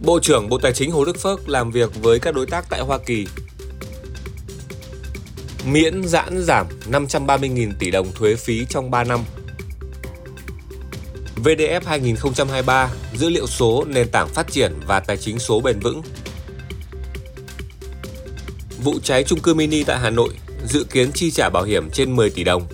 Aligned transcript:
Bộ 0.00 0.20
trưởng 0.20 0.48
Bộ 0.48 0.58
Tài 0.58 0.72
chính 0.72 0.90
Hồ 0.90 1.04
Đức 1.04 1.20
Phước 1.20 1.48
làm 1.48 1.70
việc 1.70 2.02
với 2.02 2.18
các 2.18 2.34
đối 2.34 2.46
tác 2.46 2.64
tại 2.70 2.80
Hoa 2.80 2.98
Kỳ. 2.98 3.26
Miễn 5.66 6.02
giãn 6.04 6.42
giảm 6.42 6.66
530.000 6.90 7.72
tỷ 7.78 7.90
đồng 7.90 8.12
thuế 8.12 8.34
phí 8.34 8.64
trong 8.64 8.90
3 8.90 9.04
năm. 9.04 9.20
VDF 11.36 11.80
2023, 11.84 12.90
dữ 13.14 13.28
liệu 13.28 13.46
số, 13.46 13.84
nền 13.88 14.08
tảng 14.08 14.28
phát 14.28 14.52
triển 14.52 14.72
và 14.86 15.00
tài 15.00 15.16
chính 15.16 15.38
số 15.38 15.60
bền 15.60 15.80
vững. 15.80 16.02
Vụ 18.84 18.94
cháy 19.02 19.24
trung 19.24 19.40
cư 19.40 19.54
mini 19.54 19.84
tại 19.84 19.98
Hà 19.98 20.10
Nội, 20.10 20.30
dự 20.66 20.84
kiến 20.84 21.10
chi 21.14 21.30
trả 21.30 21.48
bảo 21.48 21.62
hiểm 21.62 21.90
trên 21.90 22.16
10 22.16 22.30
tỷ 22.30 22.44
đồng. 22.44 22.66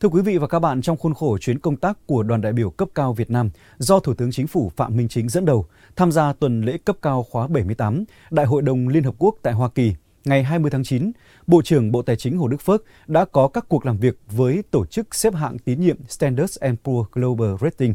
Thưa 0.00 0.08
quý 0.08 0.22
vị 0.22 0.38
và 0.38 0.46
các 0.46 0.58
bạn, 0.58 0.82
trong 0.82 0.96
khuôn 0.96 1.14
khổ 1.14 1.38
chuyến 1.38 1.58
công 1.58 1.76
tác 1.76 1.98
của 2.06 2.22
đoàn 2.22 2.40
đại 2.40 2.52
biểu 2.52 2.70
cấp 2.70 2.88
cao 2.94 3.12
Việt 3.12 3.30
Nam 3.30 3.50
do 3.78 4.00
Thủ 4.00 4.14
tướng 4.14 4.32
Chính 4.32 4.46
phủ 4.46 4.72
Phạm 4.76 4.96
Minh 4.96 5.08
Chính 5.08 5.28
dẫn 5.28 5.44
đầu, 5.44 5.66
tham 5.96 6.12
gia 6.12 6.32
tuần 6.32 6.62
lễ 6.62 6.78
cấp 6.84 6.96
cao 7.02 7.26
khóa 7.30 7.46
78, 7.46 8.04
Đại 8.30 8.46
hội 8.46 8.62
đồng 8.62 8.88
Liên 8.88 9.04
Hợp 9.04 9.14
Quốc 9.18 9.34
tại 9.42 9.52
Hoa 9.52 9.68
Kỳ, 9.68 9.94
ngày 10.24 10.42
20 10.42 10.70
tháng 10.70 10.84
9, 10.84 11.12
Bộ 11.46 11.62
trưởng 11.62 11.92
Bộ 11.92 12.02
Tài 12.02 12.16
chính 12.16 12.38
Hồ 12.38 12.48
Đức 12.48 12.60
Phước 12.60 12.84
đã 13.06 13.24
có 13.24 13.48
các 13.48 13.64
cuộc 13.68 13.86
làm 13.86 13.98
việc 13.98 14.18
với 14.26 14.62
tổ 14.70 14.86
chức 14.86 15.14
xếp 15.14 15.34
hạng 15.34 15.58
tín 15.58 15.80
nhiệm 15.80 15.96
Standard 16.08 16.58
Poor's 16.84 17.04
Global 17.12 17.54
Rating, 17.60 17.94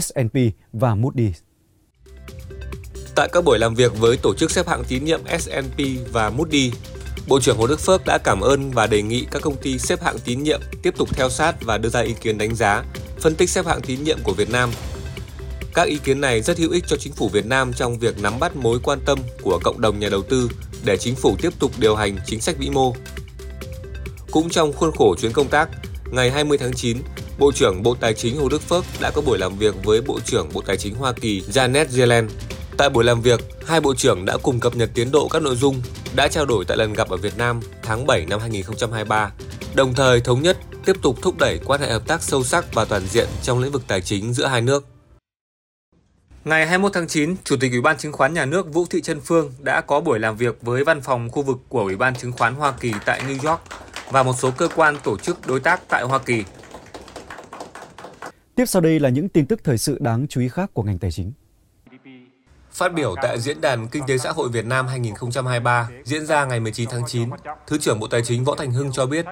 S&P 0.00 0.36
và 0.72 0.94
Moody's. 0.94 1.32
Tại 3.14 3.28
các 3.32 3.44
buổi 3.44 3.58
làm 3.58 3.74
việc 3.74 3.98
với 3.98 4.16
tổ 4.16 4.34
chức 4.34 4.50
xếp 4.50 4.66
hạng 4.66 4.84
tín 4.88 5.04
nhiệm 5.04 5.20
S&P 5.38 5.78
và 6.12 6.30
Moody's, 6.30 6.70
Bộ 7.28 7.40
trưởng 7.40 7.56
Hồ 7.58 7.66
Đức 7.66 7.80
Phước 7.80 8.04
đã 8.06 8.18
cảm 8.18 8.40
ơn 8.40 8.70
và 8.70 8.86
đề 8.86 9.02
nghị 9.02 9.26
các 9.30 9.42
công 9.42 9.56
ty 9.56 9.78
xếp 9.78 10.02
hạng 10.02 10.18
tín 10.18 10.42
nhiệm 10.42 10.60
tiếp 10.82 10.94
tục 10.96 11.08
theo 11.12 11.30
sát 11.30 11.54
và 11.62 11.78
đưa 11.78 11.88
ra 11.88 12.00
ý 12.00 12.14
kiến 12.20 12.38
đánh 12.38 12.54
giá, 12.54 12.84
phân 13.20 13.34
tích 13.34 13.50
xếp 13.50 13.66
hạng 13.66 13.80
tín 13.80 14.04
nhiệm 14.04 14.18
của 14.22 14.32
Việt 14.32 14.50
Nam. 14.50 14.70
Các 15.74 15.88
ý 15.88 15.98
kiến 16.04 16.20
này 16.20 16.42
rất 16.42 16.58
hữu 16.58 16.70
ích 16.70 16.84
cho 16.86 16.96
chính 16.96 17.12
phủ 17.12 17.28
Việt 17.28 17.46
Nam 17.46 17.72
trong 17.72 17.98
việc 17.98 18.22
nắm 18.22 18.38
bắt 18.40 18.56
mối 18.56 18.78
quan 18.82 18.98
tâm 19.06 19.18
của 19.42 19.60
cộng 19.64 19.80
đồng 19.80 19.98
nhà 19.98 20.08
đầu 20.08 20.22
tư 20.22 20.50
để 20.84 20.96
chính 20.96 21.14
phủ 21.14 21.36
tiếp 21.42 21.52
tục 21.58 21.72
điều 21.78 21.96
hành 21.96 22.18
chính 22.26 22.40
sách 22.40 22.56
vĩ 22.58 22.70
mô. 22.70 22.94
Cũng 24.30 24.50
trong 24.50 24.72
khuôn 24.72 24.92
khổ 24.96 25.14
chuyến 25.20 25.32
công 25.32 25.48
tác, 25.48 25.68
ngày 26.10 26.30
20 26.30 26.58
tháng 26.58 26.72
9, 26.72 26.98
Bộ 27.38 27.52
trưởng 27.52 27.82
Bộ 27.82 27.94
Tài 28.00 28.14
chính 28.14 28.36
Hồ 28.36 28.48
Đức 28.48 28.62
Phước 28.62 28.84
đã 29.00 29.10
có 29.10 29.22
buổi 29.22 29.38
làm 29.38 29.58
việc 29.58 29.74
với 29.84 30.00
Bộ 30.00 30.20
trưởng 30.24 30.48
Bộ 30.52 30.60
Tài 30.66 30.76
chính 30.76 30.94
Hoa 30.94 31.12
Kỳ 31.12 31.40
Janet 31.40 31.86
Yellen. 31.98 32.28
Tại 32.76 32.90
buổi 32.90 33.04
làm 33.04 33.20
việc, 33.20 33.40
hai 33.66 33.80
bộ 33.80 33.94
trưởng 33.94 34.24
đã 34.24 34.36
cùng 34.42 34.60
cập 34.60 34.76
nhật 34.76 34.90
tiến 34.94 35.10
độ 35.10 35.28
các 35.28 35.42
nội 35.42 35.56
dung 35.56 35.82
đã 36.16 36.28
trao 36.28 36.46
đổi 36.46 36.64
tại 36.64 36.76
lần 36.76 36.92
gặp 36.92 37.08
ở 37.08 37.16
Việt 37.16 37.38
Nam 37.38 37.60
tháng 37.82 38.06
7 38.06 38.26
năm 38.26 38.40
2023, 38.40 39.32
đồng 39.74 39.94
thời 39.94 40.20
thống 40.20 40.42
nhất 40.42 40.56
tiếp 40.84 40.96
tục 41.02 41.16
thúc 41.22 41.38
đẩy 41.38 41.60
quan 41.64 41.80
hệ 41.80 41.90
hợp 41.90 42.06
tác 42.06 42.22
sâu 42.22 42.44
sắc 42.44 42.74
và 42.74 42.84
toàn 42.84 43.06
diện 43.06 43.28
trong 43.42 43.58
lĩnh 43.58 43.72
vực 43.72 43.82
tài 43.88 44.00
chính 44.00 44.32
giữa 44.32 44.46
hai 44.46 44.60
nước. 44.60 44.86
Ngày 46.44 46.66
21 46.66 46.92
tháng 46.92 47.08
9, 47.08 47.36
Chủ 47.44 47.56
tịch 47.60 47.72
Ủy 47.72 47.80
ban 47.80 47.98
Chứng 47.98 48.12
khoán 48.12 48.34
Nhà 48.34 48.44
nước 48.44 48.72
Vũ 48.72 48.86
Thị 48.90 49.02
Trân 49.02 49.20
Phương 49.20 49.52
đã 49.58 49.80
có 49.80 50.00
buổi 50.00 50.18
làm 50.18 50.36
việc 50.36 50.62
với 50.62 50.84
văn 50.84 51.00
phòng 51.00 51.30
khu 51.30 51.42
vực 51.42 51.58
của 51.68 51.80
Ủy 51.80 51.96
ban 51.96 52.14
Chứng 52.14 52.32
khoán 52.32 52.54
Hoa 52.54 52.72
Kỳ 52.80 52.92
tại 53.06 53.22
New 53.28 53.50
York 53.50 53.60
và 54.10 54.22
một 54.22 54.34
số 54.38 54.50
cơ 54.50 54.68
quan 54.76 54.96
tổ 55.04 55.18
chức 55.18 55.46
đối 55.46 55.60
tác 55.60 55.88
tại 55.88 56.02
Hoa 56.02 56.18
Kỳ. 56.18 56.44
Tiếp 58.54 58.66
sau 58.66 58.82
đây 58.82 59.00
là 59.00 59.08
những 59.08 59.28
tin 59.28 59.46
tức 59.46 59.60
thời 59.64 59.78
sự 59.78 59.98
đáng 60.00 60.26
chú 60.28 60.40
ý 60.40 60.48
khác 60.48 60.70
của 60.74 60.82
ngành 60.82 60.98
tài 60.98 61.10
chính. 61.10 61.32
Phát 62.74 62.94
biểu 62.94 63.14
tại 63.22 63.40
Diễn 63.40 63.60
đàn 63.60 63.88
Kinh 63.88 64.06
tế 64.06 64.18
Xã 64.18 64.32
hội 64.32 64.48
Việt 64.48 64.64
Nam 64.64 64.86
2023 64.86 65.88
diễn 66.04 66.26
ra 66.26 66.44
ngày 66.44 66.60
19 66.60 66.88
tháng 66.90 67.02
9, 67.06 67.30
Thứ 67.66 67.78
trưởng 67.78 68.00
Bộ 68.00 68.06
Tài 68.06 68.22
chính 68.22 68.44
Võ 68.44 68.54
Thành 68.54 68.72
Hưng 68.72 68.92
cho 68.92 69.06
biết, 69.06 69.26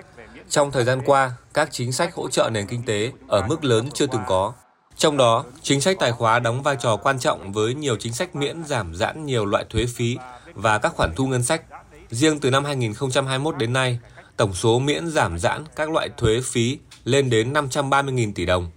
trong 0.48 0.70
thời 0.70 0.84
gian 0.84 1.02
qua, 1.06 1.32
các 1.54 1.68
chính 1.72 1.92
sách 1.92 2.14
hỗ 2.14 2.28
trợ 2.28 2.50
nền 2.52 2.66
kinh 2.66 2.82
tế 2.86 3.12
ở 3.28 3.46
mức 3.46 3.64
lớn 3.64 3.88
chưa 3.94 4.06
từng 4.06 4.22
có. 4.26 4.52
Trong 4.96 5.16
đó, 5.16 5.44
chính 5.62 5.80
sách 5.80 5.96
tài 6.00 6.12
khóa 6.12 6.38
đóng 6.38 6.62
vai 6.62 6.76
trò 6.80 6.96
quan 6.96 7.18
trọng 7.18 7.52
với 7.52 7.74
nhiều 7.74 7.96
chính 7.96 8.12
sách 8.12 8.36
miễn 8.36 8.64
giảm 8.64 8.94
giãn 8.94 9.26
nhiều 9.26 9.46
loại 9.46 9.64
thuế 9.70 9.86
phí 9.86 10.16
và 10.54 10.78
các 10.78 10.92
khoản 10.94 11.14
thu 11.16 11.26
ngân 11.26 11.42
sách. 11.42 11.62
Riêng 12.10 12.40
từ 12.40 12.50
năm 12.50 12.64
2021 12.64 13.56
đến 13.56 13.72
nay, 13.72 13.98
tổng 14.36 14.54
số 14.54 14.78
miễn 14.78 15.10
giảm 15.10 15.38
giãn 15.38 15.64
các 15.76 15.90
loại 15.90 16.08
thuế 16.16 16.40
phí 16.44 16.78
lên 17.04 17.30
đến 17.30 17.52
530.000 17.52 18.32
tỷ 18.34 18.46
đồng. 18.46 18.70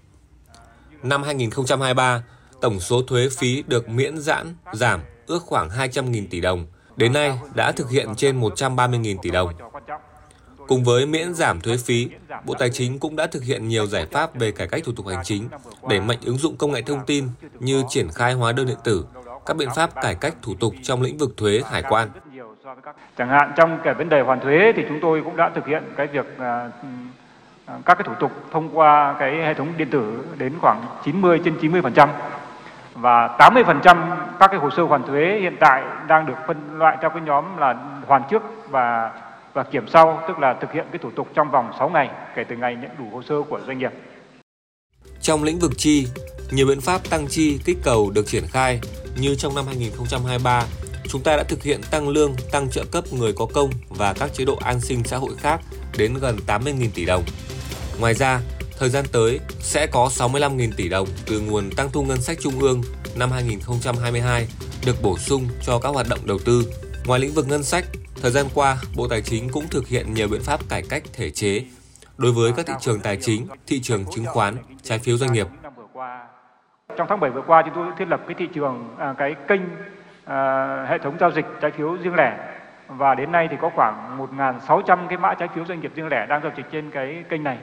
Năm 1.04 1.24
2023, 1.24 2.24
tổng 2.66 2.80
số 2.80 3.02
thuế 3.02 3.28
phí 3.38 3.64
được 3.68 3.90
miễn 3.90 4.18
giãn 4.18 4.46
giảm 4.74 5.00
ước 5.28 5.44
khoảng 5.46 5.70
200.000 5.70 6.28
tỷ 6.30 6.42
đồng, 6.42 6.66
đến 6.96 7.14
nay 7.14 7.40
đã 7.56 7.72
thực 7.72 7.90
hiện 7.90 8.16
trên 8.18 8.42
130.000 8.42 9.18
tỷ 9.22 9.31
đồng. 9.31 9.50
Cùng 10.68 10.84
với 10.84 11.06
miễn 11.06 11.34
giảm 11.34 11.62
thuế 11.62 11.78
phí, 11.78 12.09
Bộ 12.46 12.54
Tài 12.59 12.70
chính 12.70 13.00
cũng 13.00 13.16
đã 13.16 13.28
thực 13.28 13.44
hiện 13.44 13.68
nhiều 13.68 13.86
giải 13.86 14.06
pháp 14.12 14.36
về 14.36 14.52
cải 14.52 14.68
cách 14.68 14.81
thủ 14.86 14.92
tục 14.96 15.08
hành 15.08 15.24
chính, 15.24 15.48
đẩy 15.90 16.00
mạnh 16.00 16.18
ứng 16.25 16.38
dụng 16.38 16.58
công 16.58 16.72
nghệ 16.72 16.81
thông 16.81 17.06
tin 17.06 17.28
như 17.59 17.84
triển 17.90 18.08
khai 18.09 18.34
hóa 18.34 18.52
đơn 18.52 18.68
điện 18.68 18.78
tử, 18.84 19.06
các 19.46 19.58
biện 19.58 19.70
pháp 19.75 20.02
cải 20.02 20.16
cách 20.16 20.36
thủ 20.42 20.54
tục 20.59 20.74
trong 20.84 21.02
lĩnh 21.02 21.18
vực 21.18 21.38
thuế 21.38 21.62
hải 21.72 21.84
quan. 21.90 22.09
Chẳng 23.18 23.30
hạn 23.30 23.52
trong 23.58 23.80
cái 23.84 23.94
vấn 23.94 24.09
đề 24.09 24.22
hoàn 24.22 24.40
thuế 24.40 24.74
thì 24.75 24.84
chúng 24.90 25.00
tôi 25.02 25.22
cũng 25.24 25.36
đã 25.36 25.52
thực 25.56 25.68
hiện 25.68 25.84
cái 25.98 26.08
việc 26.08 26.25
à, 26.38 26.70
à, 27.66 27.78
các 27.86 27.96
cái 27.96 28.04
thủ 28.04 28.14
tục 28.20 28.31
thông 28.52 28.78
qua 28.78 29.16
cái 29.20 29.36
hệ 29.36 29.54
thống 29.54 29.74
điện 29.78 29.90
tử 29.92 30.25
đến 30.38 30.54
khoảng 30.62 30.86
90 31.06 31.40
trên 31.46 31.58
90 31.62 31.81
phần 31.81 31.94
trăm 31.94 32.09
và 32.95 33.38
80% 33.39 34.17
các 34.39 34.47
cái 34.47 34.59
hồ 34.59 34.69
sơ 34.69 34.83
hoàn 34.83 35.03
thuế 35.03 35.39
hiện 35.41 35.56
tại 35.59 35.83
đang 36.07 36.25
được 36.25 36.38
phân 36.47 36.78
loại 36.78 36.97
theo 37.01 37.09
cái 37.09 37.22
nhóm 37.22 37.57
là 37.57 37.75
hoàn 38.07 38.23
trước 38.29 38.41
và 38.69 39.11
và 39.56 39.63
kiểm 39.63 39.88
sau, 39.88 40.23
tức 40.28 40.39
là 40.39 40.53
thực 40.61 40.72
hiện 40.72 40.85
cái 40.91 41.00
thủ 41.03 41.11
tục 41.16 41.28
trong 41.33 41.51
vòng 41.51 41.72
6 41.79 41.89
ngày 41.89 42.09
kể 42.35 42.44
từ 42.44 42.56
ngày 42.56 42.75
nhận 42.75 42.91
đủ 42.97 43.06
hồ 43.11 43.22
sơ 43.23 43.35
của 43.50 43.59
doanh 43.67 43.78
nghiệp. 43.78 43.91
Trong 45.22 45.44
lĩnh 45.44 45.59
vực 45.59 45.72
chi, 45.78 46.07
nhiều 46.51 46.67
biện 46.67 46.81
pháp 46.81 47.01
tăng 47.09 47.28
chi 47.28 47.59
kích 47.66 47.78
cầu 47.83 48.11
được 48.16 48.28
triển 48.28 48.44
khai 48.47 48.79
như 49.17 49.35
trong 49.35 49.56
năm 49.56 49.66
2023, 49.67 50.63
chúng 51.07 51.22
ta 51.23 51.38
đã 51.38 51.44
thực 51.44 51.63
hiện 51.63 51.81
tăng 51.91 52.09
lương, 52.09 52.35
tăng 52.51 52.69
trợ 52.69 52.83
cấp 52.91 53.03
người 53.12 53.33
có 53.38 53.45
công 53.53 53.69
và 53.89 54.13
các 54.13 54.33
chế 54.33 54.45
độ 54.45 54.57
an 54.66 54.79
sinh 54.79 55.03
xã 55.03 55.17
hội 55.17 55.31
khác 55.38 55.59
đến 55.97 56.13
gần 56.22 56.38
80.000 56.47 56.89
tỷ 56.95 57.06
đồng. 57.06 57.23
Ngoài 58.00 58.13
ra, 58.13 58.39
Thời 58.80 58.90
gian 58.90 59.06
tới 59.13 59.40
sẽ 59.59 59.88
có 59.88 60.09
65.000 60.12 60.72
tỷ 60.78 60.90
đồng 60.90 61.08
từ 61.28 61.41
nguồn 61.41 61.69
tăng 61.78 61.90
thu 61.94 62.03
ngân 62.03 62.22
sách 62.22 62.38
trung 62.41 62.59
ương 62.59 62.81
năm 63.19 63.31
2022 63.31 64.47
được 64.86 64.96
bổ 65.03 65.18
sung 65.18 65.47
cho 65.62 65.80
các 65.80 65.90
hoạt 65.90 66.06
động 66.09 66.19
đầu 66.25 66.38
tư. 66.46 66.63
Ngoài 67.08 67.19
lĩnh 67.19 67.31
vực 67.31 67.46
ngân 67.47 67.63
sách, 67.63 67.86
thời 68.22 68.31
gian 68.31 68.46
qua, 68.56 68.78
Bộ 68.97 69.08
Tài 69.08 69.22
chính 69.22 69.50
cũng 69.50 69.68
thực 69.72 69.88
hiện 69.88 70.13
nhiều 70.13 70.28
biện 70.28 70.41
pháp 70.41 70.59
cải 70.69 70.84
cách 70.90 71.03
thể 71.13 71.30
chế 71.30 71.63
đối 72.18 72.31
với 72.31 72.52
các 72.58 72.66
thị 72.66 72.74
trường 72.80 73.00
tài 73.00 73.18
chính, 73.22 73.47
thị 73.68 73.80
trường 73.81 74.06
chứng 74.12 74.25
khoán, 74.25 74.56
trái 74.84 75.00
phiếu 75.00 75.18
doanh 75.18 75.34
nghiệp. 75.34 75.47
Trong 76.97 77.07
tháng 77.09 77.19
7 77.19 77.31
vừa 77.31 77.44
qua, 77.47 77.62
chúng 77.66 77.74
tôi 77.75 77.88
thiết 77.97 78.07
lập 78.07 78.22
cái 78.28 78.36
thị 78.40 78.47
trường, 78.53 78.96
à, 79.00 79.13
cái 79.18 79.36
kênh 79.47 79.62
à, 80.25 80.86
hệ 80.90 80.97
thống 80.97 81.18
giao 81.19 81.31
dịch 81.31 81.46
trái 81.62 81.72
phiếu 81.72 81.97
riêng 82.03 82.16
lẻ 82.16 82.38
và 82.88 83.16
đến 83.16 83.31
nay 83.31 83.47
thì 83.52 83.57
có 83.62 83.72
khoảng 83.75 84.28
1.600 84.38 85.07
cái 85.07 85.18
mã 85.18 85.34
trái 85.34 85.50
phiếu 85.56 85.66
doanh 85.66 85.80
nghiệp 85.80 85.92
riêng 85.96 86.07
lẻ 86.07 86.25
đang 86.25 86.42
giao 86.44 86.52
dịch 86.57 86.66
trên 86.72 86.92
cái 86.92 87.24
kênh 87.30 87.44
này. 87.44 87.57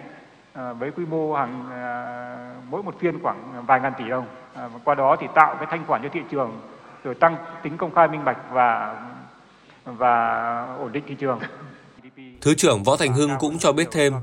Ờ, 0.55 0.75
với 0.75 0.91
quy 0.91 1.05
mô 1.05 1.35
hàng 1.35 1.67
ờ, 1.71 2.63
mỗi 2.71 2.83
một 2.83 2.95
phiên 3.01 3.23
khoảng 3.23 3.65
vài 3.67 3.81
ngàn 3.81 3.93
tỷ 3.99 4.09
đồng. 4.09 4.27
Ờ, 4.55 4.71
qua 4.85 4.95
đó 4.95 5.17
thì 5.21 5.27
tạo 5.35 5.57
cái 5.59 5.67
thanh 5.71 5.85
khoản 5.87 6.03
cho 6.03 6.09
thị 6.13 6.21
trường, 6.31 6.61
rồi 7.05 7.15
tăng 7.15 7.37
tính 7.63 7.77
công 7.77 7.95
khai 7.95 8.09
minh 8.09 8.25
bạch 8.25 8.39
và 8.53 9.03
và 9.85 10.65
ổn 10.79 10.93
định 10.93 11.05
thị 11.09 11.15
trường. 11.15 11.39
Thứ 12.41 12.55
trưởng 12.55 12.83
Võ 12.83 12.97
Thành 12.97 13.13
Hưng 13.13 13.31
cũng 13.39 13.59
cho 13.59 13.73
biết 13.73 13.89
thêm, 13.91 14.15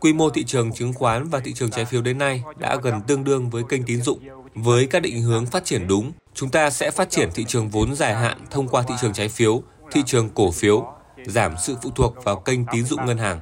quy 0.00 0.12
mô 0.12 0.30
thị 0.30 0.44
trường 0.44 0.72
chứng 0.72 0.92
khoán 0.92 1.24
và 1.24 1.40
thị 1.40 1.52
trường 1.52 1.70
trái 1.70 1.84
phiếu 1.84 2.02
đến 2.02 2.18
nay 2.18 2.42
đã 2.58 2.76
gần 2.82 3.00
tương 3.06 3.24
đương 3.24 3.50
với 3.50 3.62
kênh 3.68 3.82
tín 3.82 4.00
dụng. 4.00 4.18
Với 4.54 4.86
các 4.86 5.02
định 5.02 5.22
hướng 5.22 5.46
phát 5.46 5.64
triển 5.64 5.88
đúng, 5.88 6.12
chúng 6.34 6.50
ta 6.50 6.70
sẽ 6.70 6.90
phát 6.90 7.10
triển 7.10 7.28
thị 7.34 7.44
trường 7.44 7.68
vốn 7.68 7.94
dài 7.94 8.14
hạn 8.14 8.38
thông 8.50 8.68
qua 8.68 8.82
thị 8.82 8.94
trường 9.00 9.12
trái 9.12 9.28
phiếu, 9.28 9.62
thị 9.90 10.02
trường 10.06 10.28
cổ 10.34 10.50
phiếu, 10.50 10.92
giảm 11.26 11.54
sự 11.58 11.76
phụ 11.82 11.90
thuộc 11.94 12.24
vào 12.24 12.36
kênh 12.36 12.66
tín 12.72 12.84
dụng 12.84 13.06
ngân 13.06 13.18
hàng. 13.18 13.40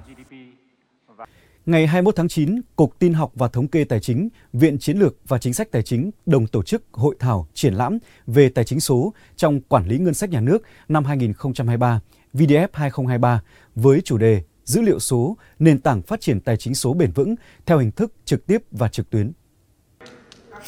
Ngày 1.66 1.86
21 1.86 2.16
tháng 2.16 2.28
9, 2.28 2.60
Cục 2.76 2.98
Tin 2.98 3.12
học 3.12 3.32
và 3.34 3.48
Thống 3.48 3.68
kê 3.68 3.84
Tài 3.84 4.00
chính, 4.00 4.28
Viện 4.52 4.78
Chiến 4.78 4.98
lược 4.98 5.16
và 5.28 5.38
Chính 5.38 5.54
sách 5.54 5.70
Tài 5.70 5.82
chính 5.82 6.10
đồng 6.26 6.46
tổ 6.46 6.62
chức 6.62 6.82
hội 6.92 7.16
thảo 7.18 7.48
triển 7.54 7.74
lãm 7.74 7.98
về 8.26 8.48
tài 8.48 8.64
chính 8.64 8.80
số 8.80 9.14
trong 9.36 9.60
quản 9.60 9.88
lý 9.88 9.98
ngân 9.98 10.14
sách 10.14 10.30
nhà 10.30 10.40
nước 10.40 10.62
năm 10.88 11.04
2023, 11.04 12.00
VDF 12.34 12.68
2023 12.72 13.42
với 13.74 14.00
chủ 14.00 14.18
đề 14.18 14.42
Dữ 14.64 14.82
liệu 14.82 14.98
số, 14.98 15.36
nền 15.58 15.80
tảng 15.80 16.02
phát 16.02 16.20
triển 16.20 16.40
tài 16.40 16.56
chính 16.56 16.74
số 16.74 16.94
bền 16.94 17.12
vững 17.12 17.34
theo 17.66 17.78
hình 17.78 17.90
thức 17.90 18.12
trực 18.24 18.46
tiếp 18.46 18.58
và 18.70 18.88
trực 18.88 19.10
tuyến. 19.10 19.32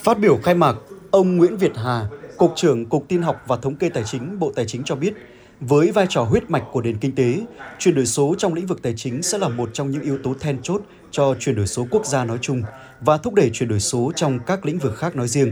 Phát 0.03 0.19
biểu 0.19 0.39
khai 0.43 0.55
mạc, 0.55 0.75
ông 1.11 1.37
Nguyễn 1.37 1.57
Việt 1.57 1.71
Hà, 1.75 2.07
Cục 2.37 2.53
trưởng 2.55 2.85
Cục 2.85 3.05
Tin 3.07 3.21
học 3.21 3.43
và 3.47 3.57
Thống 3.57 3.75
kê 3.75 3.89
Tài 3.89 4.03
chính 4.03 4.39
Bộ 4.39 4.51
Tài 4.55 4.65
chính 4.65 4.83
cho 4.85 4.95
biết, 4.95 5.13
với 5.59 5.91
vai 5.91 6.05
trò 6.09 6.23
huyết 6.23 6.49
mạch 6.49 6.63
của 6.71 6.81
nền 6.81 6.97
kinh 6.97 7.15
tế, 7.15 7.39
chuyển 7.79 7.95
đổi 7.95 8.05
số 8.05 8.35
trong 8.37 8.53
lĩnh 8.53 8.65
vực 8.65 8.81
tài 8.81 8.93
chính 8.97 9.23
sẽ 9.23 9.37
là 9.37 9.47
một 9.49 9.69
trong 9.73 9.91
những 9.91 10.01
yếu 10.01 10.17
tố 10.23 10.33
then 10.39 10.57
chốt 10.61 10.81
cho 11.11 11.35
chuyển 11.39 11.55
đổi 11.55 11.67
số 11.67 11.87
quốc 11.91 12.05
gia 12.05 12.25
nói 12.25 12.37
chung 12.41 12.63
và 13.01 13.17
thúc 13.17 13.33
đẩy 13.33 13.49
chuyển 13.53 13.69
đổi 13.69 13.79
số 13.79 14.11
trong 14.15 14.39
các 14.39 14.65
lĩnh 14.65 14.79
vực 14.79 14.95
khác 14.97 15.15
nói 15.15 15.27
riêng. 15.27 15.51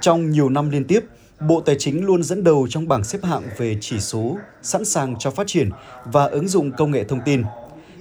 Trong 0.00 0.30
nhiều 0.30 0.48
năm 0.48 0.70
liên 0.70 0.84
tiếp, 0.84 1.00
Bộ 1.40 1.60
Tài 1.60 1.76
chính 1.78 2.06
luôn 2.06 2.22
dẫn 2.22 2.44
đầu 2.44 2.66
trong 2.70 2.88
bảng 2.88 3.04
xếp 3.04 3.18
hạng 3.24 3.42
về 3.56 3.76
chỉ 3.80 4.00
số 4.00 4.38
sẵn 4.62 4.84
sàng 4.84 5.16
cho 5.18 5.30
phát 5.30 5.46
triển 5.46 5.70
và 6.04 6.24
ứng 6.24 6.48
dụng 6.48 6.72
công 6.72 6.90
nghệ 6.90 7.04
thông 7.04 7.20
tin. 7.24 7.42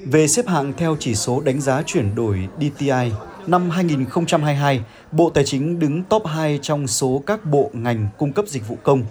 Về 0.06 0.28
xếp 0.28 0.48
hạng 0.48 0.74
theo 0.78 0.98
chỉ 1.00 1.16
số 1.16 1.42
đánh 1.42 1.62
giá 1.62 1.82
chuyển 1.86 2.16
đổi 2.16 2.48
DTI, 2.58 3.12
năm 3.48 3.70
2022, 3.70 4.82
Bộ 5.12 5.30
Tài 5.30 5.46
chính 5.46 5.80
đứng 5.80 6.04
top 6.04 6.26
2 6.26 6.60
trong 6.62 6.88
số 6.88 7.24
các 7.26 7.46
bộ 7.46 7.72
ngành 7.74 8.08
cung 8.18 8.34
cấp 8.34 8.46
dịch 8.48 8.68
vụ 8.68 8.78
công. 8.84 9.04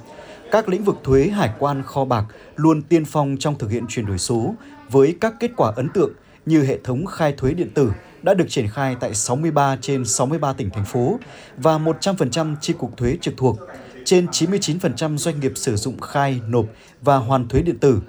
Các 0.55 0.69
lĩnh 0.69 0.85
vực 0.85 0.97
thuế, 1.05 1.29
hải 1.29 1.51
quan, 1.59 1.83
kho 1.83 2.05
bạc 2.05 2.25
luôn 2.57 2.83
tiên 2.83 3.05
phong 3.05 3.37
trong 3.41 3.59
thực 3.59 3.71
hiện 3.71 3.85
chuyển 3.89 4.07
đổi 4.07 4.19
số 4.19 4.55
với 4.91 5.17
các 5.21 5.35
kết 5.41 5.51
quả 5.57 5.73
ấn 5.77 5.89
tượng 5.89 6.13
như 6.47 6.63
hệ 6.63 6.79
thống 6.85 7.07
khai 7.07 7.33
thuế 7.37 7.55
điện 7.55 7.71
tử 7.75 7.93
đã 8.23 8.35
được 8.35 8.45
triển 8.49 8.69
khai 8.69 8.97
tại 9.01 9.15
63 9.15 9.77
trên 9.81 10.05
63 10.05 10.53
tỉnh 10.53 10.71
thành 10.71 10.85
phố 10.85 11.19
và 11.57 11.79
100% 11.79 12.57
chi 12.61 12.75
cục 12.79 12.97
thuế 12.97 13.17
trực 13.21 13.35
thuộc. 13.37 13.59
Trên 14.05 14.27
99% 14.27 15.17
doanh 15.17 15.41
nghiệp 15.41 15.53
sử 15.57 15.77
dụng 15.77 16.01
khai, 16.01 16.41
nộp 16.49 16.67
và 17.03 17.17
hoàn 17.17 17.49
thuế 17.49 17.63
điện 17.63 17.79
tử. 17.79 18.01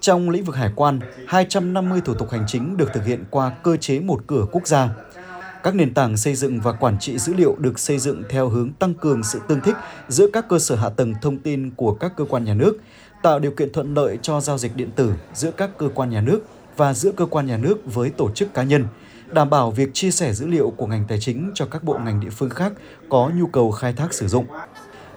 Trong 0.00 0.30
lĩnh 0.30 0.44
vực 0.44 0.56
hải 0.56 0.70
quan, 0.76 1.00
250 1.28 2.00
thủ 2.04 2.14
tục 2.14 2.30
hành 2.30 2.44
chính 2.46 2.76
được 2.76 2.90
thực 2.94 3.04
hiện 3.06 3.24
qua 3.30 3.50
cơ 3.62 3.76
chế 3.76 4.00
một 4.00 4.20
cửa 4.26 4.46
quốc 4.52 4.66
gia. 4.66 4.88
Các 5.62 5.74
nền 5.74 5.94
tảng 5.94 6.16
xây 6.16 6.34
dựng 6.34 6.60
và 6.60 6.72
quản 6.72 6.98
trị 6.98 7.18
dữ 7.18 7.34
liệu 7.34 7.56
được 7.58 7.78
xây 7.78 7.98
dựng 7.98 8.22
theo 8.30 8.48
hướng 8.48 8.72
tăng 8.72 8.94
cường 8.94 9.22
sự 9.22 9.40
tương 9.48 9.60
thích 9.60 9.74
giữa 10.08 10.26
các 10.32 10.48
cơ 10.48 10.58
sở 10.58 10.76
hạ 10.76 10.88
tầng 10.88 11.14
thông 11.22 11.38
tin 11.38 11.70
của 11.70 11.92
các 11.92 12.12
cơ 12.16 12.24
quan 12.24 12.44
nhà 12.44 12.54
nước, 12.54 12.76
tạo 13.22 13.38
điều 13.38 13.50
kiện 13.50 13.72
thuận 13.72 13.94
lợi 13.94 14.18
cho 14.22 14.40
giao 14.40 14.58
dịch 14.58 14.76
điện 14.76 14.90
tử 14.96 15.12
giữa 15.34 15.50
các 15.50 15.70
cơ 15.78 15.88
quan 15.94 16.10
nhà 16.10 16.20
nước 16.20 16.40
và 16.76 16.94
giữa 16.94 17.12
cơ 17.12 17.26
quan 17.26 17.46
nhà 17.46 17.56
nước 17.56 17.78
với 17.94 18.10
tổ 18.10 18.30
chức 18.30 18.54
cá 18.54 18.62
nhân, 18.62 18.84
đảm 19.26 19.50
bảo 19.50 19.70
việc 19.70 19.90
chia 19.92 20.10
sẻ 20.10 20.32
dữ 20.32 20.46
liệu 20.46 20.70
của 20.76 20.86
ngành 20.86 21.04
tài 21.08 21.20
chính 21.20 21.50
cho 21.54 21.66
các 21.66 21.84
bộ 21.84 21.98
ngành 21.98 22.20
địa 22.20 22.30
phương 22.30 22.50
khác 22.50 22.72
có 23.08 23.30
nhu 23.34 23.46
cầu 23.46 23.70
khai 23.70 23.92
thác 23.92 24.14
sử 24.14 24.28
dụng. 24.28 24.46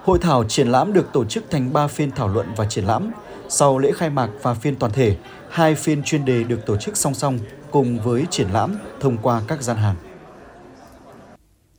Hội 0.03 0.19
thảo 0.21 0.43
triển 0.43 0.67
lãm 0.67 0.93
được 0.93 1.13
tổ 1.13 1.25
chức 1.25 1.43
thành 1.51 1.73
3 1.73 1.87
phiên 1.87 2.11
thảo 2.11 2.27
luận 2.27 2.47
và 2.57 2.65
triển 2.65 2.85
lãm. 2.85 3.11
Sau 3.49 3.79
lễ 3.79 3.91
khai 3.95 4.09
mạc 4.09 4.29
và 4.41 4.53
phiên 4.53 4.75
toàn 4.75 4.91
thể, 4.91 5.17
hai 5.49 5.75
phiên 5.75 6.03
chuyên 6.03 6.25
đề 6.25 6.43
được 6.43 6.65
tổ 6.65 6.77
chức 6.77 6.97
song 6.97 7.13
song 7.13 7.39
cùng 7.71 7.99
với 7.99 8.25
triển 8.29 8.47
lãm 8.49 8.75
thông 8.99 9.17
qua 9.17 9.41
các 9.47 9.61
gian 9.61 9.77
hàng. 9.77 9.95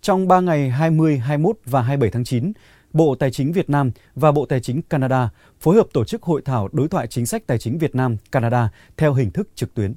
Trong 0.05 0.29
3 0.29 0.41
ngày 0.41 0.71
20, 0.71 1.19
21 1.19 1.57
và 1.65 1.83
27 1.83 2.11
tháng 2.11 2.25
9, 2.25 2.53
Bộ 2.93 3.15
Tài 3.15 3.31
chính 3.31 3.53
Việt 3.53 3.71
Nam 3.71 3.91
và 4.15 4.33
Bộ 4.33 4.47
Tài 4.47 4.61
chính 4.61 4.83
Canada 4.83 5.31
phối 5.61 5.77
hợp 5.77 5.87
tổ 5.93 6.05
chức 6.05 6.23
hội 6.23 6.43
thảo 6.45 6.69
đối 6.73 6.89
thoại 6.89 7.07
chính 7.07 7.27
sách 7.27 7.47
tài 7.47 7.59
chính 7.59 7.79
Việt 7.79 7.95
Nam 7.95 8.17
Canada 8.33 8.69
theo 8.97 9.15
hình 9.15 9.31
thức 9.31 9.49
trực 9.55 9.75
tuyến. 9.75 9.95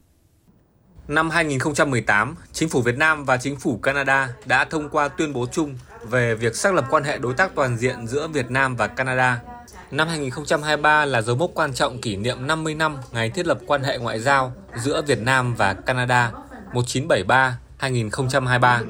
Năm 1.07 1.29
2018, 1.29 2.35
Chính 2.51 2.69
phủ 2.69 2.81
Việt 2.81 2.97
Nam 2.97 3.25
và 3.25 3.37
Chính 3.37 3.55
phủ 3.55 3.77
Canada 3.77 4.29
đã 4.45 4.65
thông 4.65 4.89
qua 4.89 5.07
tuyên 5.07 5.33
bố 5.33 5.45
chung 5.51 5.75
về 6.09 6.35
việc 6.35 6.55
xác 6.55 6.73
lập 6.73 6.85
quan 6.89 7.03
hệ 7.03 7.17
đối 7.17 7.33
tác 7.33 7.55
toàn 7.55 7.77
diện 7.77 8.07
giữa 8.07 8.27
Việt 8.27 8.51
Nam 8.51 8.75
và 8.75 8.87
Canada. 8.87 9.41
Năm 9.91 10.07
2023 10.07 11.05
là 11.05 11.21
dấu 11.21 11.35
mốc 11.35 11.51
quan 11.53 11.73
trọng 11.73 12.01
kỷ 12.01 12.15
niệm 12.15 12.47
50 12.47 12.75
năm 12.75 12.97
ngày 13.11 13.29
thiết 13.29 13.47
lập 13.47 13.59
quan 13.67 13.83
hệ 13.83 13.97
ngoại 13.97 14.19
giao 14.19 14.53
giữa 14.75 15.01
Việt 15.01 15.19
Nam 15.19 15.55
và 15.55 15.73
Canada 15.73 16.31
2023, 17.77 18.81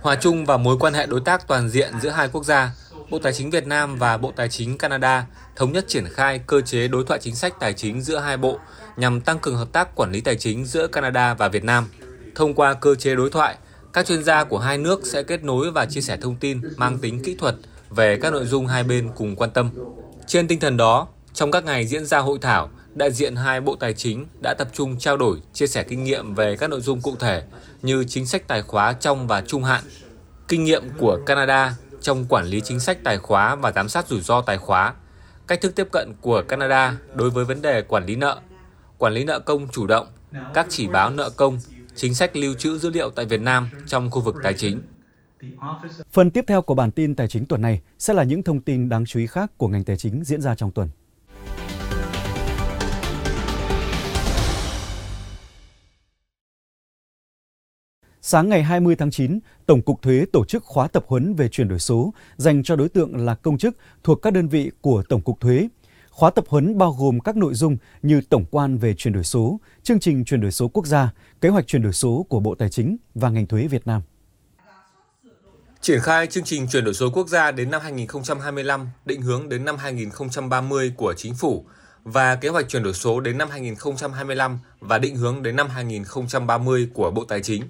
Hòa 0.00 0.16
chung 0.16 0.46
vào 0.46 0.58
mối 0.58 0.76
quan 0.80 0.94
hệ 0.94 1.06
đối 1.06 1.20
tác 1.20 1.48
toàn 1.48 1.68
diện 1.68 1.92
giữa 2.02 2.10
hai 2.10 2.28
quốc 2.28 2.44
gia, 2.44 2.70
Bộ 3.10 3.18
Tài 3.18 3.32
chính 3.32 3.50
Việt 3.50 3.66
Nam 3.66 3.96
và 3.96 4.16
Bộ 4.16 4.32
Tài 4.36 4.48
chính 4.48 4.78
Canada 4.78 5.26
thống 5.56 5.72
nhất 5.72 5.84
triển 5.88 6.04
khai 6.08 6.40
cơ 6.46 6.60
chế 6.60 6.88
đối 6.88 7.04
thoại 7.04 7.20
chính 7.22 7.34
sách 7.34 7.54
tài 7.60 7.72
chính 7.72 8.00
giữa 8.00 8.18
hai 8.18 8.36
bộ 8.36 8.58
nhằm 8.96 9.20
tăng 9.20 9.38
cường 9.38 9.56
hợp 9.56 9.68
tác 9.72 9.94
quản 9.94 10.12
lý 10.12 10.20
tài 10.20 10.36
chính 10.36 10.64
giữa 10.64 10.86
Canada 10.86 11.34
và 11.34 11.48
Việt 11.48 11.64
Nam. 11.64 11.84
Thông 12.34 12.54
qua 12.54 12.74
cơ 12.74 12.94
chế 12.94 13.14
đối 13.14 13.30
thoại, 13.30 13.56
các 13.92 14.06
chuyên 14.06 14.24
gia 14.24 14.44
của 14.44 14.58
hai 14.58 14.78
nước 14.78 15.06
sẽ 15.06 15.22
kết 15.22 15.44
nối 15.44 15.70
và 15.70 15.86
chia 15.86 16.00
sẻ 16.00 16.16
thông 16.16 16.36
tin 16.36 16.60
mang 16.76 16.98
tính 16.98 17.22
kỹ 17.24 17.34
thuật 17.34 17.54
về 17.90 18.18
các 18.22 18.32
nội 18.32 18.46
dung 18.46 18.66
hai 18.66 18.84
bên 18.84 19.08
cùng 19.16 19.36
quan 19.36 19.50
tâm. 19.50 19.70
Trên 20.26 20.48
tinh 20.48 20.60
thần 20.60 20.76
đó, 20.76 21.08
trong 21.32 21.50
các 21.50 21.64
ngày 21.64 21.86
diễn 21.86 22.06
ra 22.06 22.18
hội 22.18 22.38
thảo, 22.40 22.70
đại 22.96 23.12
diện 23.12 23.36
hai 23.36 23.60
bộ 23.60 23.76
tài 23.76 23.94
chính 23.94 24.26
đã 24.40 24.54
tập 24.54 24.68
trung 24.72 24.98
trao 24.98 25.16
đổi, 25.16 25.40
chia 25.52 25.66
sẻ 25.66 25.84
kinh 25.84 26.04
nghiệm 26.04 26.34
về 26.34 26.56
các 26.56 26.70
nội 26.70 26.80
dung 26.80 27.00
cụ 27.00 27.16
thể 27.16 27.42
như 27.82 28.04
chính 28.04 28.26
sách 28.26 28.48
tài 28.48 28.62
khóa 28.62 28.92
trong 28.92 29.26
và 29.26 29.40
trung 29.40 29.64
hạn, 29.64 29.84
kinh 30.48 30.64
nghiệm 30.64 30.82
của 30.98 31.18
Canada 31.26 31.76
trong 32.00 32.24
quản 32.28 32.46
lý 32.46 32.60
chính 32.60 32.80
sách 32.80 32.98
tài 33.04 33.18
khóa 33.18 33.54
và 33.54 33.72
giám 33.72 33.88
sát 33.88 34.08
rủi 34.08 34.20
ro 34.20 34.40
tài 34.40 34.58
khóa, 34.58 34.94
cách 35.46 35.60
thức 35.60 35.74
tiếp 35.76 35.88
cận 35.92 36.12
của 36.20 36.42
Canada 36.48 36.96
đối 37.14 37.30
với 37.30 37.44
vấn 37.44 37.62
đề 37.62 37.82
quản 37.82 38.06
lý 38.06 38.16
nợ, 38.16 38.40
quản 38.98 39.12
lý 39.12 39.24
nợ 39.24 39.38
công 39.38 39.68
chủ 39.68 39.86
động, 39.86 40.06
các 40.54 40.66
chỉ 40.68 40.88
báo 40.88 41.10
nợ 41.10 41.30
công, 41.30 41.58
chính 41.94 42.14
sách 42.14 42.36
lưu 42.36 42.54
trữ 42.54 42.78
dữ 42.78 42.90
liệu 42.90 43.10
tại 43.10 43.24
Việt 43.24 43.40
Nam 43.40 43.68
trong 43.86 44.10
khu 44.10 44.20
vực 44.20 44.36
tài 44.42 44.54
chính. 44.54 44.82
Phần 46.12 46.30
tiếp 46.30 46.44
theo 46.48 46.62
của 46.62 46.74
bản 46.74 46.90
tin 46.90 47.14
tài 47.14 47.28
chính 47.28 47.46
tuần 47.46 47.62
này 47.62 47.80
sẽ 47.98 48.14
là 48.14 48.22
những 48.22 48.42
thông 48.42 48.60
tin 48.60 48.88
đáng 48.88 49.06
chú 49.06 49.20
ý 49.20 49.26
khác 49.26 49.52
của 49.56 49.68
ngành 49.68 49.84
tài 49.84 49.96
chính 49.96 50.24
diễn 50.24 50.40
ra 50.40 50.54
trong 50.54 50.70
tuần. 50.70 50.88
Sáng 58.28 58.48
ngày 58.48 58.62
20 58.62 58.96
tháng 58.96 59.10
9, 59.10 59.38
Tổng 59.66 59.82
cục 59.82 60.02
Thuế 60.02 60.24
tổ 60.32 60.44
chức 60.44 60.64
khóa 60.64 60.88
tập 60.88 61.04
huấn 61.08 61.34
về 61.34 61.48
chuyển 61.48 61.68
đổi 61.68 61.78
số 61.78 62.14
dành 62.36 62.62
cho 62.62 62.76
đối 62.76 62.88
tượng 62.88 63.26
là 63.26 63.34
công 63.34 63.58
chức 63.58 63.76
thuộc 64.04 64.22
các 64.22 64.32
đơn 64.32 64.48
vị 64.48 64.70
của 64.80 65.02
Tổng 65.08 65.22
cục 65.22 65.40
Thuế. 65.40 65.68
Khóa 66.10 66.30
tập 66.30 66.44
huấn 66.48 66.78
bao 66.78 66.92
gồm 66.98 67.20
các 67.20 67.36
nội 67.36 67.54
dung 67.54 67.76
như 68.02 68.20
tổng 68.28 68.44
quan 68.50 68.78
về 68.78 68.94
chuyển 68.94 69.14
đổi 69.14 69.24
số, 69.24 69.60
chương 69.82 70.00
trình 70.00 70.24
chuyển 70.24 70.40
đổi 70.40 70.52
số 70.52 70.68
quốc 70.68 70.86
gia, 70.86 71.10
kế 71.40 71.48
hoạch 71.48 71.66
chuyển 71.66 71.82
đổi 71.82 71.92
số 71.92 72.26
của 72.28 72.40
Bộ 72.40 72.54
Tài 72.54 72.70
chính 72.70 72.96
và 73.14 73.30
ngành 73.30 73.46
thuế 73.46 73.66
Việt 73.66 73.86
Nam. 73.86 74.02
Triển 75.80 76.00
khai 76.00 76.26
chương 76.26 76.44
trình 76.44 76.68
chuyển 76.68 76.84
đổi 76.84 76.94
số 76.94 77.10
quốc 77.10 77.28
gia 77.28 77.50
đến 77.50 77.70
năm 77.70 77.80
2025, 77.82 78.88
định 79.04 79.22
hướng 79.22 79.48
đến 79.48 79.64
năm 79.64 79.76
2030 79.76 80.92
của 80.96 81.14
chính 81.16 81.34
phủ 81.34 81.64
và 82.04 82.34
kế 82.34 82.48
hoạch 82.48 82.68
chuyển 82.68 82.82
đổi 82.82 82.94
số 82.94 83.20
đến 83.20 83.38
năm 83.38 83.50
2025 83.50 84.58
và 84.80 84.98
định 84.98 85.16
hướng 85.16 85.42
đến 85.42 85.56
năm 85.56 85.68
2030 85.68 86.88
của 86.94 87.10
Bộ 87.10 87.24
Tài 87.24 87.42
chính 87.42 87.62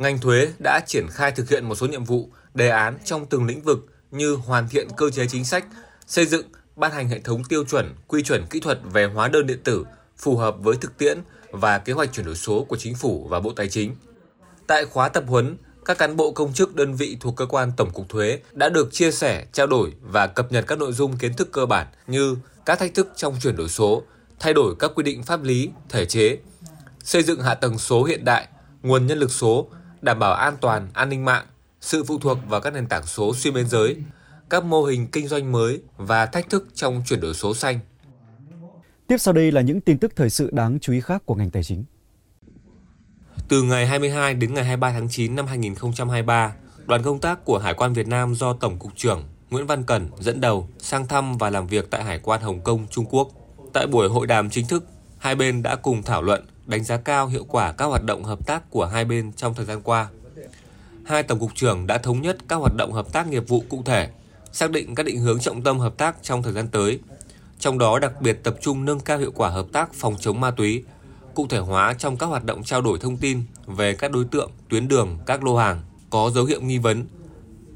ngành 0.00 0.18
thuế 0.18 0.52
đã 0.58 0.80
triển 0.86 1.06
khai 1.10 1.32
thực 1.32 1.48
hiện 1.48 1.64
một 1.64 1.74
số 1.74 1.86
nhiệm 1.86 2.04
vụ, 2.04 2.28
đề 2.54 2.68
án 2.68 2.98
trong 3.04 3.26
từng 3.26 3.46
lĩnh 3.46 3.62
vực 3.62 3.86
như 4.10 4.34
hoàn 4.34 4.68
thiện 4.68 4.88
cơ 4.96 5.10
chế 5.10 5.26
chính 5.26 5.44
sách, 5.44 5.64
xây 6.06 6.26
dựng, 6.26 6.46
ban 6.76 6.92
hành 6.92 7.08
hệ 7.08 7.18
thống 7.18 7.44
tiêu 7.44 7.64
chuẩn, 7.64 7.94
quy 8.08 8.22
chuẩn 8.22 8.46
kỹ 8.50 8.60
thuật 8.60 8.78
về 8.92 9.04
hóa 9.04 9.28
đơn 9.28 9.46
điện 9.46 9.60
tử 9.64 9.86
phù 10.16 10.36
hợp 10.36 10.56
với 10.60 10.76
thực 10.80 10.98
tiễn 10.98 11.18
và 11.50 11.78
kế 11.78 11.92
hoạch 11.92 12.12
chuyển 12.12 12.26
đổi 12.26 12.34
số 12.34 12.64
của 12.64 12.76
chính 12.76 12.94
phủ 12.94 13.26
và 13.30 13.40
Bộ 13.40 13.52
Tài 13.52 13.68
chính. 13.68 13.96
Tại 14.66 14.84
khóa 14.84 15.08
tập 15.08 15.24
huấn, 15.26 15.56
các 15.84 15.98
cán 15.98 16.16
bộ 16.16 16.32
công 16.32 16.52
chức 16.52 16.74
đơn 16.74 16.94
vị 16.94 17.16
thuộc 17.20 17.36
cơ 17.36 17.46
quan 17.46 17.72
Tổng 17.76 17.90
cục 17.90 18.08
Thuế 18.08 18.40
đã 18.52 18.68
được 18.68 18.92
chia 18.92 19.10
sẻ, 19.10 19.46
trao 19.52 19.66
đổi 19.66 19.92
và 20.00 20.26
cập 20.26 20.52
nhật 20.52 20.64
các 20.66 20.78
nội 20.78 20.92
dung 20.92 21.16
kiến 21.16 21.34
thức 21.34 21.48
cơ 21.52 21.66
bản 21.66 21.86
như 22.06 22.36
các 22.66 22.78
thách 22.78 22.94
thức 22.94 23.12
trong 23.16 23.36
chuyển 23.42 23.56
đổi 23.56 23.68
số, 23.68 24.02
thay 24.38 24.54
đổi 24.54 24.74
các 24.78 24.90
quy 24.94 25.02
định 25.02 25.22
pháp 25.22 25.42
lý, 25.42 25.70
thể 25.88 26.06
chế, 26.06 26.38
xây 27.04 27.22
dựng 27.22 27.40
hạ 27.40 27.54
tầng 27.54 27.78
số 27.78 28.04
hiện 28.04 28.24
đại, 28.24 28.48
nguồn 28.82 29.06
nhân 29.06 29.18
lực 29.18 29.30
số 29.30 29.68
đảm 30.02 30.18
bảo 30.18 30.32
an 30.32 30.56
toàn, 30.60 30.88
an 30.94 31.08
ninh 31.08 31.24
mạng, 31.24 31.46
sự 31.80 32.04
phụ 32.04 32.18
thuộc 32.18 32.38
vào 32.48 32.60
các 32.60 32.74
nền 32.74 32.86
tảng 32.86 33.06
số 33.06 33.34
xuyên 33.34 33.54
biên 33.54 33.68
giới, 33.68 33.96
các 34.50 34.64
mô 34.64 34.84
hình 34.84 35.06
kinh 35.06 35.28
doanh 35.28 35.52
mới 35.52 35.82
và 35.96 36.26
thách 36.26 36.50
thức 36.50 36.66
trong 36.74 37.02
chuyển 37.06 37.20
đổi 37.20 37.34
số 37.34 37.54
xanh. 37.54 37.80
Tiếp 39.06 39.18
sau 39.18 39.34
đây 39.34 39.52
là 39.52 39.60
những 39.60 39.80
tin 39.80 39.98
tức 39.98 40.12
thời 40.16 40.30
sự 40.30 40.50
đáng 40.52 40.78
chú 40.80 40.92
ý 40.92 41.00
khác 41.00 41.22
của 41.26 41.34
ngành 41.34 41.50
tài 41.50 41.62
chính. 41.62 41.84
Từ 43.48 43.62
ngày 43.62 43.86
22 43.86 44.34
đến 44.34 44.54
ngày 44.54 44.64
23 44.64 44.92
tháng 44.92 45.08
9 45.10 45.36
năm 45.36 45.46
2023, 45.46 46.54
đoàn 46.86 47.02
công 47.02 47.20
tác 47.20 47.44
của 47.44 47.58
Hải 47.58 47.74
quan 47.74 47.92
Việt 47.92 48.08
Nam 48.08 48.34
do 48.34 48.52
Tổng 48.52 48.78
cục 48.78 48.92
trưởng 48.96 49.24
Nguyễn 49.50 49.66
Văn 49.66 49.82
Cẩn 49.82 50.08
dẫn 50.18 50.40
đầu 50.40 50.68
sang 50.78 51.06
thăm 51.06 51.38
và 51.38 51.50
làm 51.50 51.66
việc 51.66 51.90
tại 51.90 52.04
Hải 52.04 52.18
quan 52.18 52.40
Hồng 52.40 52.60
Kông, 52.60 52.86
Trung 52.90 53.04
Quốc. 53.10 53.28
Tại 53.72 53.86
buổi 53.86 54.08
hội 54.08 54.26
đàm 54.26 54.50
chính 54.50 54.66
thức, 54.66 54.84
hai 55.18 55.34
bên 55.34 55.62
đã 55.62 55.76
cùng 55.76 56.02
thảo 56.02 56.22
luận 56.22 56.46
đánh 56.70 56.84
giá 56.84 56.96
cao 56.96 57.26
hiệu 57.26 57.44
quả 57.48 57.72
các 57.72 57.84
hoạt 57.84 58.04
động 58.04 58.24
hợp 58.24 58.46
tác 58.46 58.70
của 58.70 58.86
hai 58.86 59.04
bên 59.04 59.32
trong 59.32 59.54
thời 59.54 59.66
gian 59.66 59.80
qua. 59.82 60.08
Hai 61.04 61.22
tổng 61.22 61.38
cục 61.38 61.54
trưởng 61.54 61.86
đã 61.86 61.98
thống 61.98 62.22
nhất 62.22 62.36
các 62.48 62.56
hoạt 62.56 62.72
động 62.76 62.92
hợp 62.92 63.12
tác 63.12 63.26
nghiệp 63.26 63.48
vụ 63.48 63.64
cụ 63.68 63.82
thể, 63.84 64.10
xác 64.52 64.70
định 64.70 64.94
các 64.94 65.06
định 65.06 65.18
hướng 65.18 65.40
trọng 65.40 65.62
tâm 65.62 65.78
hợp 65.78 65.96
tác 65.96 66.16
trong 66.22 66.42
thời 66.42 66.52
gian 66.52 66.68
tới. 66.68 66.98
Trong 67.58 67.78
đó 67.78 67.98
đặc 67.98 68.22
biệt 68.22 68.40
tập 68.42 68.56
trung 68.60 68.84
nâng 68.84 69.00
cao 69.00 69.18
hiệu 69.18 69.32
quả 69.34 69.48
hợp 69.48 69.66
tác 69.72 69.94
phòng 69.94 70.16
chống 70.20 70.40
ma 70.40 70.50
túy, 70.50 70.84
cụ 71.34 71.46
thể 71.46 71.58
hóa 71.58 71.94
trong 71.98 72.16
các 72.16 72.26
hoạt 72.26 72.44
động 72.44 72.64
trao 72.64 72.80
đổi 72.80 72.98
thông 72.98 73.16
tin 73.16 73.42
về 73.66 73.94
các 73.94 74.10
đối 74.10 74.24
tượng, 74.24 74.50
tuyến 74.68 74.88
đường, 74.88 75.18
các 75.26 75.44
lô 75.44 75.56
hàng 75.56 75.82
có 76.10 76.30
dấu 76.34 76.44
hiệu 76.44 76.60
nghi 76.60 76.78
vấn, 76.78 77.04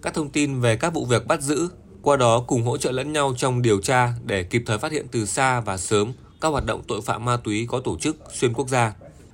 các 0.02 0.14
thông 0.14 0.30
tin 0.30 0.60
về 0.60 0.76
các 0.76 0.94
vụ 0.94 1.04
việc 1.04 1.26
bắt 1.26 1.42
giữ, 1.42 1.68
qua 2.02 2.16
đó 2.16 2.44
cùng 2.46 2.62
hỗ 2.62 2.76
trợ 2.76 2.90
lẫn 2.90 3.12
nhau 3.12 3.34
trong 3.36 3.62
điều 3.62 3.80
tra 3.80 4.12
để 4.24 4.42
kịp 4.42 4.62
thời 4.66 4.78
phát 4.78 4.92
hiện 4.92 5.06
từ 5.12 5.26
xa 5.26 5.60
và 5.60 5.76
sớm 5.76 6.12
các 6.44 6.50
hoạt 6.50 6.66
động 6.66 6.82
tội 6.88 7.00
phạm 7.00 7.24
ma 7.24 7.36
túy 7.36 7.66
có 7.70 7.80
tổ 7.80 7.98
chức 7.98 8.16
xuyên 8.32 8.52
quốc 8.52 8.68
gia. 8.68 8.92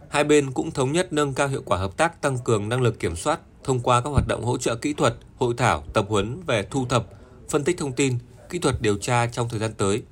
Hai 0.08 0.24
bên 0.24 0.52
cũng 0.52 0.70
thống 0.70 0.92
nhất 0.92 1.12
nâng 1.12 1.34
cao 1.34 1.48
hiệu 1.48 1.62
quả 1.64 1.78
hợp 1.78 1.96
tác 1.96 2.22
tăng 2.22 2.38
cường 2.38 2.68
năng 2.68 2.80
lực 2.80 2.98
kiểm 2.98 3.16
soát, 3.16 3.40
thông 3.64 3.80
qua 3.80 4.00
các 4.00 4.10
hoạt 4.10 4.28
động 4.28 4.44
hỗ 4.44 4.58
trợ 4.58 4.74
kỹ 4.74 4.92
thuật, 4.92 5.14
hội 5.38 5.54
thảo, 5.56 5.84
tập 5.92 6.06
huấn 6.08 6.40
về 6.46 6.66
thu 6.70 6.86
thập, 6.88 7.06
phân 7.48 7.64
tích 7.64 7.78
thông 7.78 7.92
tin, 7.92 8.18
kỹ 8.50 8.58
thuật 8.58 8.82
điều 8.82 8.96
tra 8.96 9.26
trong 9.26 9.48
thời 9.48 9.60
gian 9.60 9.72
tới. 9.76 10.02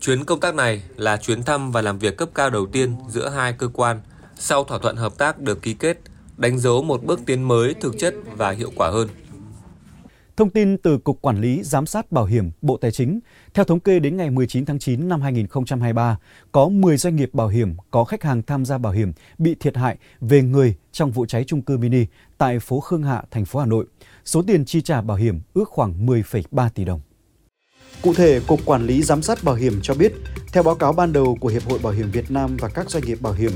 Chuyến 0.00 0.24
công 0.24 0.40
tác 0.40 0.54
này 0.54 0.82
là 0.96 1.16
chuyến 1.16 1.42
thăm 1.42 1.72
và 1.72 1.82
làm 1.82 1.98
việc 1.98 2.16
cấp 2.16 2.28
cao 2.34 2.50
đầu 2.50 2.66
tiên 2.66 2.96
giữa 3.08 3.28
hai 3.28 3.52
cơ 3.52 3.68
quan 3.68 4.00
sau 4.38 4.64
thỏa 4.64 4.78
thuận 4.78 4.96
hợp 4.96 5.18
tác 5.18 5.38
được 5.38 5.62
ký 5.62 5.74
kết, 5.74 5.98
đánh 6.36 6.58
dấu 6.58 6.82
một 6.82 7.04
bước 7.04 7.20
tiến 7.26 7.42
mới 7.42 7.74
thực 7.74 7.98
chất 7.98 8.14
và 8.36 8.50
hiệu 8.50 8.72
quả 8.76 8.90
hơn. 8.90 9.08
Thông 10.38 10.50
tin 10.50 10.78
từ 10.78 10.98
Cục 10.98 11.22
Quản 11.22 11.40
lý 11.40 11.62
Giám 11.62 11.86
sát 11.86 12.12
Bảo 12.12 12.24
hiểm 12.24 12.50
Bộ 12.62 12.76
Tài 12.76 12.90
chính, 12.90 13.20
theo 13.54 13.64
thống 13.64 13.80
kê 13.80 13.98
đến 13.98 14.16
ngày 14.16 14.30
19 14.30 14.64
tháng 14.64 14.78
9 14.78 15.08
năm 15.08 15.20
2023, 15.20 16.18
có 16.52 16.68
10 16.68 16.96
doanh 16.96 17.16
nghiệp 17.16 17.30
bảo 17.32 17.48
hiểm 17.48 17.76
có 17.90 18.04
khách 18.04 18.22
hàng 18.22 18.42
tham 18.42 18.64
gia 18.64 18.78
bảo 18.78 18.92
hiểm 18.92 19.12
bị 19.38 19.54
thiệt 19.60 19.76
hại 19.76 19.96
về 20.20 20.42
người 20.42 20.74
trong 20.92 21.10
vụ 21.10 21.26
cháy 21.26 21.44
trung 21.44 21.62
cư 21.62 21.78
mini 21.78 22.06
tại 22.38 22.58
phố 22.58 22.80
Khương 22.80 23.02
Hạ, 23.02 23.22
thành 23.30 23.44
phố 23.44 23.60
Hà 23.60 23.66
Nội. 23.66 23.86
Số 24.24 24.42
tiền 24.42 24.64
chi 24.64 24.80
trả 24.80 25.00
bảo 25.00 25.16
hiểm 25.16 25.40
ước 25.54 25.68
khoảng 25.68 26.06
10,3 26.06 26.68
tỷ 26.74 26.84
đồng. 26.84 27.00
Cụ 28.02 28.14
thể, 28.14 28.40
Cục 28.46 28.60
Quản 28.64 28.86
lý 28.86 29.02
Giám 29.02 29.22
sát 29.22 29.44
Bảo 29.44 29.54
hiểm 29.54 29.80
cho 29.82 29.94
biết, 29.94 30.12
theo 30.52 30.62
báo 30.62 30.74
cáo 30.74 30.92
ban 30.92 31.12
đầu 31.12 31.38
của 31.40 31.48
Hiệp 31.48 31.64
hội 31.64 31.78
Bảo 31.78 31.92
hiểm 31.92 32.10
Việt 32.10 32.30
Nam 32.30 32.56
và 32.56 32.68
các 32.68 32.90
doanh 32.90 33.04
nghiệp 33.04 33.20
bảo 33.20 33.32
hiểm, 33.32 33.52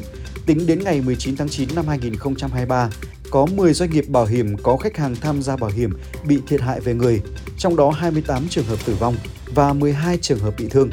tính 0.46 0.66
đến 0.66 0.84
ngày 0.84 1.00
19 1.00 1.36
tháng 1.36 1.48
9 1.48 1.68
năm 1.74 1.88
2023, 1.88 2.90
có 3.30 3.46
10 3.46 3.74
doanh 3.74 3.90
nghiệp 3.90 4.08
bảo 4.08 4.26
hiểm 4.26 4.56
có 4.62 4.76
khách 4.76 4.96
hàng 4.96 5.14
tham 5.20 5.42
gia 5.42 5.56
bảo 5.56 5.70
hiểm 5.70 5.90
bị 6.26 6.38
thiệt 6.46 6.60
hại 6.60 6.80
về 6.80 6.94
người, 6.94 7.20
trong 7.58 7.76
đó 7.76 7.90
28 7.90 8.48
trường 8.48 8.64
hợp 8.64 8.78
tử 8.86 8.94
vong 8.94 9.16
và 9.54 9.72
12 9.72 10.18
trường 10.18 10.38
hợp 10.38 10.54
bị 10.58 10.68
thương. 10.68 10.90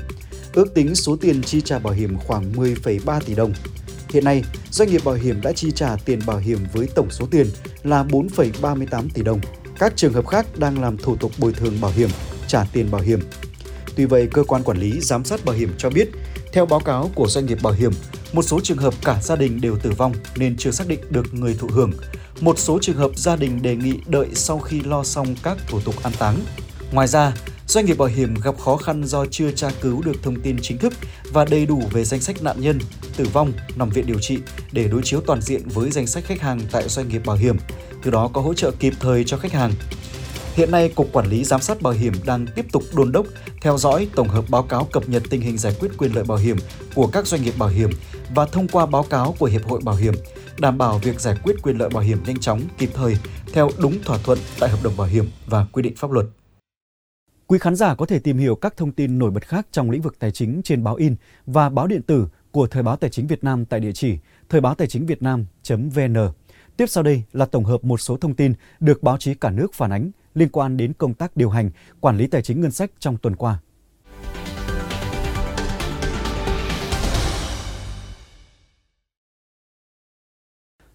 Ước 0.53 0.73
tính 0.73 0.95
số 0.95 1.15
tiền 1.21 1.43
chi 1.43 1.61
trả 1.61 1.79
bảo 1.79 1.93
hiểm 1.93 2.17
khoảng 2.17 2.53
10,3 2.53 3.19
tỷ 3.21 3.35
đồng. 3.35 3.53
Hiện 4.09 4.23
nay, 4.23 4.43
doanh 4.71 4.89
nghiệp 4.89 5.01
bảo 5.05 5.15
hiểm 5.15 5.41
đã 5.41 5.51
chi 5.51 5.71
trả 5.75 5.95
tiền 6.05 6.19
bảo 6.25 6.37
hiểm 6.37 6.59
với 6.73 6.87
tổng 6.95 7.07
số 7.11 7.25
tiền 7.31 7.47
là 7.83 8.03
4,38 8.03 9.07
tỷ 9.13 9.23
đồng. 9.23 9.39
Các 9.79 9.93
trường 9.95 10.13
hợp 10.13 10.27
khác 10.27 10.45
đang 10.57 10.81
làm 10.81 10.97
thủ 10.97 11.15
tục 11.15 11.31
bồi 11.37 11.53
thường 11.53 11.81
bảo 11.81 11.91
hiểm, 11.91 12.09
trả 12.49 12.63
tiền 12.73 12.91
bảo 12.91 13.01
hiểm. 13.01 13.19
Tuy 13.95 14.05
vậy, 14.05 14.27
cơ 14.33 14.43
quan 14.43 14.63
quản 14.63 14.77
lý 14.77 14.99
giám 14.99 15.25
sát 15.25 15.45
bảo 15.45 15.55
hiểm 15.55 15.73
cho 15.77 15.89
biết, 15.89 16.09
theo 16.53 16.65
báo 16.65 16.79
cáo 16.79 17.11
của 17.15 17.27
doanh 17.27 17.45
nghiệp 17.45 17.57
bảo 17.63 17.73
hiểm, 17.73 17.91
một 18.33 18.41
số 18.41 18.59
trường 18.63 18.77
hợp 18.77 18.93
cả 19.05 19.19
gia 19.23 19.35
đình 19.35 19.61
đều 19.61 19.77
tử 19.77 19.91
vong 19.97 20.13
nên 20.35 20.57
chưa 20.57 20.71
xác 20.71 20.87
định 20.87 20.99
được 21.09 21.33
người 21.33 21.55
thụ 21.59 21.67
hưởng. 21.67 21.91
Một 22.41 22.59
số 22.59 22.79
trường 22.81 22.97
hợp 22.97 23.11
gia 23.15 23.35
đình 23.35 23.61
đề 23.61 23.75
nghị 23.75 23.93
đợi 24.07 24.27
sau 24.33 24.59
khi 24.59 24.81
lo 24.81 25.03
xong 25.03 25.35
các 25.43 25.57
thủ 25.67 25.79
tục 25.79 26.03
an 26.03 26.13
táng. 26.19 26.39
Ngoài 26.91 27.07
ra, 27.07 27.33
doanh 27.67 27.85
nghiệp 27.85 27.97
bảo 27.97 28.07
hiểm 28.07 28.33
gặp 28.43 28.59
khó 28.59 28.77
khăn 28.77 29.03
do 29.03 29.25
chưa 29.25 29.51
tra 29.51 29.71
cứu 29.81 30.01
được 30.01 30.23
thông 30.23 30.41
tin 30.41 30.57
chính 30.61 30.77
thức 30.77 30.93
và 31.31 31.45
đầy 31.45 31.65
đủ 31.65 31.83
về 31.91 32.03
danh 32.03 32.19
sách 32.19 32.43
nạn 32.43 32.61
nhân, 32.61 32.79
tử 33.15 33.25
vong, 33.33 33.53
nằm 33.75 33.89
viện 33.89 34.05
điều 34.07 34.19
trị 34.19 34.37
để 34.71 34.87
đối 34.87 35.01
chiếu 35.03 35.21
toàn 35.21 35.41
diện 35.41 35.61
với 35.65 35.91
danh 35.91 36.07
sách 36.07 36.25
khách 36.25 36.41
hàng 36.41 36.59
tại 36.71 36.89
doanh 36.89 37.09
nghiệp 37.09 37.21
bảo 37.25 37.35
hiểm, 37.35 37.57
từ 38.03 38.11
đó 38.11 38.29
có 38.33 38.41
hỗ 38.41 38.53
trợ 38.53 38.71
kịp 38.79 38.93
thời 38.99 39.23
cho 39.23 39.37
khách 39.37 39.51
hàng. 39.51 39.71
Hiện 40.55 40.71
nay, 40.71 40.89
Cục 40.95 41.07
Quản 41.13 41.27
lý 41.27 41.43
Giám 41.43 41.61
sát 41.61 41.81
Bảo 41.81 41.93
hiểm 41.93 42.13
đang 42.25 42.45
tiếp 42.55 42.65
tục 42.71 42.83
đôn 42.95 43.11
đốc, 43.11 43.25
theo 43.61 43.77
dõi 43.77 44.07
tổng 44.15 44.27
hợp 44.27 44.45
báo 44.49 44.63
cáo 44.63 44.87
cập 44.91 45.09
nhật 45.09 45.23
tình 45.29 45.41
hình 45.41 45.57
giải 45.57 45.75
quyết 45.79 45.89
quyền 45.97 46.15
lợi 46.15 46.23
bảo 46.23 46.37
hiểm 46.37 46.57
của 46.95 47.07
các 47.07 47.27
doanh 47.27 47.41
nghiệp 47.41 47.53
bảo 47.57 47.69
hiểm 47.69 47.89
và 48.35 48.45
thông 48.45 48.67
qua 48.67 48.85
báo 48.85 49.03
cáo 49.03 49.35
của 49.39 49.45
Hiệp 49.45 49.65
hội 49.65 49.81
Bảo 49.83 49.95
hiểm, 49.95 50.13
đảm 50.59 50.77
bảo 50.77 50.97
việc 50.97 51.19
giải 51.19 51.35
quyết 51.43 51.55
quyền 51.63 51.77
lợi 51.77 51.89
bảo 51.89 52.03
hiểm 52.03 52.23
nhanh 52.25 52.39
chóng, 52.39 52.61
kịp 52.77 52.89
thời, 52.93 53.17
theo 53.53 53.69
đúng 53.81 54.03
thỏa 54.03 54.17
thuận 54.17 54.39
tại 54.59 54.69
hợp 54.69 54.79
đồng 54.83 54.97
bảo 54.97 55.07
hiểm 55.07 55.25
và 55.45 55.65
quy 55.71 55.81
định 55.83 55.95
pháp 55.95 56.11
luật. 56.11 56.25
Quý 57.47 57.59
khán 57.59 57.75
giả 57.75 57.95
có 57.95 58.05
thể 58.05 58.19
tìm 58.19 58.37
hiểu 58.37 58.55
các 58.55 58.77
thông 58.77 58.91
tin 58.91 59.19
nổi 59.19 59.31
bật 59.31 59.47
khác 59.47 59.67
trong 59.71 59.91
lĩnh 59.91 60.01
vực 60.01 60.19
tài 60.19 60.31
chính 60.31 60.61
trên 60.63 60.83
báo 60.83 60.95
in 60.95 61.15
và 61.45 61.69
báo 61.69 61.87
điện 61.87 62.01
tử 62.01 62.27
của 62.51 62.67
Thời 62.67 62.83
báo 62.83 62.95
Tài 62.95 63.09
chính 63.09 63.27
Việt 63.27 63.43
Nam 63.43 63.65
tại 63.65 63.79
địa 63.79 63.91
chỉ 63.91 64.17
thời 64.49 64.61
báo 64.61 64.75
tài 64.75 64.87
chính 64.87 65.05
việt 65.05 65.21
nam.vn. 65.21 66.15
Tiếp 66.77 66.85
sau 66.89 67.03
đây 67.03 67.23
là 67.33 67.45
tổng 67.45 67.65
hợp 67.65 67.83
một 67.83 68.01
số 68.01 68.17
thông 68.17 68.35
tin 68.35 68.53
được 68.79 69.03
báo 69.03 69.17
chí 69.17 69.33
cả 69.33 69.49
nước 69.49 69.73
phản 69.73 69.91
ánh 69.91 70.11
liên 70.35 70.49
quan 70.49 70.77
đến 70.77 70.93
công 70.93 71.13
tác 71.13 71.37
điều 71.37 71.49
hành, 71.49 71.69
quản 71.99 72.17
lý 72.17 72.27
tài 72.27 72.41
chính 72.41 72.61
ngân 72.61 72.71
sách 72.71 72.91
trong 72.99 73.17
tuần 73.17 73.35
qua. 73.35 73.59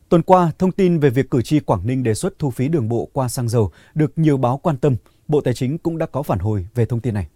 Tuần 0.09 0.23
qua, 0.23 0.53
thông 0.59 0.73
tin 0.73 0.99
về 0.99 1.11
việc 1.11 1.31
cử 1.31 1.43
tri 1.43 1.61
Quảng 1.61 1.87
Ninh 1.87 2.03
đề 2.03 2.15
xuất 2.15 2.39
thu 2.39 2.51
phí 2.51 2.69
đường 2.69 2.89
bộ 2.89 3.09
qua 3.13 3.29
xăng 3.29 3.49
dầu 3.49 3.71
được 3.95 4.13
nhiều 4.17 4.37
báo 4.37 4.61
quan 4.63 4.77
tâm. 4.77 4.97
Bộ 5.29 5.41
Tài 5.41 5.55
chính 5.55 5.79
cũng 5.79 5.99
đã 5.99 6.07
có 6.07 6.23
phản 6.23 6.39
hồi 6.39 6.67
về 6.75 6.87
thông 6.87 7.01
tin 7.01 7.15
này. 7.15 7.27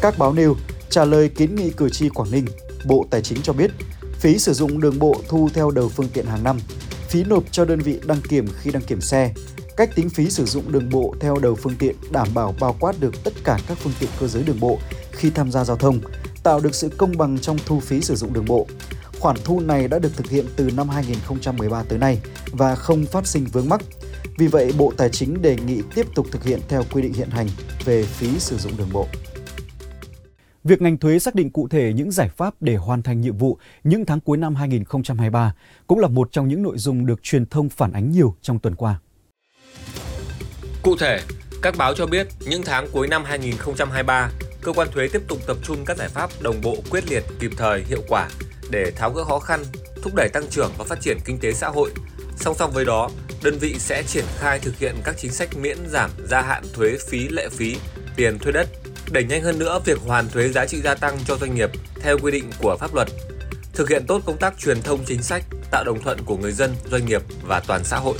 Các 0.00 0.18
báo 0.18 0.32
nêu 0.32 0.56
trả 0.90 1.04
lời 1.04 1.28
kiến 1.28 1.54
nghị 1.54 1.70
cử 1.70 1.88
tri 1.90 2.08
Quảng 2.08 2.30
Ninh, 2.30 2.44
Bộ 2.86 3.06
Tài 3.10 3.22
chính 3.22 3.42
cho 3.42 3.52
biết 3.52 3.70
phí 4.14 4.38
sử 4.38 4.52
dụng 4.52 4.80
đường 4.80 4.98
bộ 4.98 5.14
thu 5.28 5.48
theo 5.54 5.70
đầu 5.70 5.88
phương 5.88 6.08
tiện 6.14 6.26
hàng 6.26 6.44
năm, 6.44 6.58
phí 7.08 7.24
nộp 7.24 7.44
cho 7.50 7.64
đơn 7.64 7.80
vị 7.80 8.00
đăng 8.06 8.20
kiểm 8.28 8.46
khi 8.58 8.70
đăng 8.70 8.82
kiểm 8.82 9.00
xe, 9.00 9.34
cách 9.80 9.90
tính 9.94 10.08
phí 10.08 10.30
sử 10.30 10.44
dụng 10.44 10.72
đường 10.72 10.88
bộ 10.90 11.14
theo 11.20 11.36
đầu 11.42 11.54
phương 11.54 11.74
tiện 11.78 11.96
đảm 12.10 12.28
bảo 12.34 12.54
bao 12.60 12.76
quát 12.80 13.00
được 13.00 13.24
tất 13.24 13.32
cả 13.44 13.58
các 13.68 13.78
phương 13.78 13.92
tiện 14.00 14.10
cơ 14.20 14.26
giới 14.26 14.42
đường 14.42 14.60
bộ 14.60 14.78
khi 15.12 15.30
tham 15.30 15.50
gia 15.50 15.64
giao 15.64 15.76
thông, 15.76 16.00
tạo 16.42 16.60
được 16.60 16.74
sự 16.74 16.88
công 16.88 17.18
bằng 17.18 17.38
trong 17.38 17.56
thu 17.66 17.80
phí 17.80 18.00
sử 18.00 18.14
dụng 18.14 18.32
đường 18.32 18.44
bộ. 18.48 18.66
Khoản 19.20 19.36
thu 19.44 19.60
này 19.60 19.88
đã 19.88 19.98
được 19.98 20.16
thực 20.16 20.30
hiện 20.30 20.46
từ 20.56 20.70
năm 20.76 20.88
2013 20.88 21.82
tới 21.82 21.98
nay 21.98 22.18
và 22.52 22.74
không 22.74 23.06
phát 23.06 23.26
sinh 23.26 23.44
vướng 23.44 23.68
mắc. 23.68 23.80
Vì 24.38 24.46
vậy, 24.46 24.72
Bộ 24.78 24.92
Tài 24.96 25.08
chính 25.08 25.42
đề 25.42 25.56
nghị 25.66 25.82
tiếp 25.94 26.06
tục 26.14 26.26
thực 26.30 26.44
hiện 26.44 26.60
theo 26.68 26.82
quy 26.92 27.02
định 27.02 27.12
hiện 27.12 27.30
hành 27.30 27.46
về 27.84 28.02
phí 28.02 28.38
sử 28.38 28.58
dụng 28.58 28.72
đường 28.76 28.90
bộ. 28.92 29.06
Việc 30.64 30.82
ngành 30.82 30.98
thuế 30.98 31.18
xác 31.18 31.34
định 31.34 31.50
cụ 31.50 31.68
thể 31.68 31.92
những 31.92 32.10
giải 32.10 32.28
pháp 32.28 32.54
để 32.60 32.76
hoàn 32.76 33.02
thành 33.02 33.20
nhiệm 33.20 33.36
vụ 33.36 33.58
những 33.84 34.06
tháng 34.06 34.20
cuối 34.20 34.38
năm 34.38 34.54
2023 34.54 35.54
cũng 35.86 35.98
là 35.98 36.08
một 36.08 36.32
trong 36.32 36.48
những 36.48 36.62
nội 36.62 36.78
dung 36.78 37.06
được 37.06 37.22
truyền 37.22 37.46
thông 37.46 37.68
phản 37.68 37.92
ánh 37.92 38.10
nhiều 38.10 38.34
trong 38.42 38.58
tuần 38.58 38.74
qua. 38.74 39.00
Cụ 40.82 40.96
thể, 40.96 41.20
các 41.62 41.76
báo 41.76 41.94
cho 41.94 42.06
biết 42.06 42.26
những 42.40 42.62
tháng 42.62 42.88
cuối 42.92 43.08
năm 43.08 43.24
2023, 43.24 44.30
cơ 44.62 44.72
quan 44.72 44.88
thuế 44.92 45.08
tiếp 45.08 45.22
tục 45.28 45.38
tập 45.46 45.56
trung 45.62 45.84
các 45.84 45.96
giải 45.96 46.08
pháp 46.08 46.30
đồng 46.40 46.60
bộ 46.62 46.76
quyết 46.90 47.10
liệt, 47.10 47.24
kịp 47.40 47.50
thời, 47.56 47.84
hiệu 47.88 48.02
quả 48.08 48.28
để 48.70 48.92
tháo 48.96 49.10
gỡ 49.10 49.24
khó 49.24 49.38
khăn, 49.38 49.64
thúc 50.02 50.14
đẩy 50.14 50.28
tăng 50.28 50.48
trưởng 50.50 50.72
và 50.78 50.84
phát 50.84 51.00
triển 51.00 51.18
kinh 51.24 51.38
tế 51.38 51.52
xã 51.52 51.68
hội. 51.68 51.90
Song 52.36 52.54
song 52.58 52.70
với 52.72 52.84
đó, 52.84 53.10
đơn 53.42 53.58
vị 53.58 53.76
sẽ 53.78 54.02
triển 54.02 54.24
khai 54.38 54.58
thực 54.58 54.78
hiện 54.78 54.94
các 55.04 55.14
chính 55.18 55.32
sách 55.32 55.56
miễn 55.56 55.78
giảm 55.88 56.10
gia 56.28 56.40
hạn 56.42 56.62
thuế 56.74 56.96
phí 57.08 57.28
lệ 57.28 57.48
phí, 57.48 57.76
tiền 58.16 58.38
thuê 58.38 58.52
đất, 58.52 58.68
đẩy 59.10 59.24
nhanh 59.24 59.42
hơn 59.42 59.58
nữa 59.58 59.80
việc 59.84 59.98
hoàn 60.06 60.28
thuế 60.28 60.48
giá 60.48 60.66
trị 60.66 60.80
gia 60.80 60.94
tăng 60.94 61.18
cho 61.26 61.36
doanh 61.36 61.54
nghiệp 61.54 61.70
theo 62.00 62.18
quy 62.18 62.30
định 62.30 62.50
của 62.62 62.76
pháp 62.80 62.94
luật, 62.94 63.08
thực 63.72 63.88
hiện 63.88 64.04
tốt 64.06 64.22
công 64.26 64.38
tác 64.38 64.54
truyền 64.58 64.82
thông 64.82 65.04
chính 65.06 65.22
sách, 65.22 65.44
tạo 65.70 65.84
đồng 65.84 66.02
thuận 66.02 66.18
của 66.24 66.36
người 66.36 66.52
dân, 66.52 66.74
doanh 66.90 67.06
nghiệp 67.06 67.22
và 67.46 67.60
toàn 67.60 67.84
xã 67.84 67.96
hội. 67.96 68.18